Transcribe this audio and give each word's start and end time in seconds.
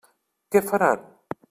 Què 0.55 0.63
faran? 0.71 1.07